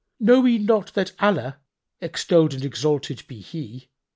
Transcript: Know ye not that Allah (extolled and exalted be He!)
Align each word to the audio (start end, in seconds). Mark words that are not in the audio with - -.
Know 0.19 0.43
ye 0.45 0.57
not 0.57 0.95
that 0.95 1.11
Allah 1.19 1.59
(extolled 2.01 2.55
and 2.55 2.65
exalted 2.65 3.21
be 3.27 3.39
He!) 3.39 3.89